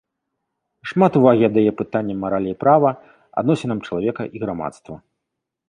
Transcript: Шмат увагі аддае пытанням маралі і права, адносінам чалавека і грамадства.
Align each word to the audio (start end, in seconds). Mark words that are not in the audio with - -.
Шмат 0.91 1.11
увагі 1.19 1.43
аддае 1.49 1.71
пытанням 1.83 2.17
маралі 2.25 2.49
і 2.53 2.59
права, 2.65 2.95
адносінам 3.43 3.79
чалавека 3.87 4.23
і 4.35 4.45
грамадства. 4.45 4.95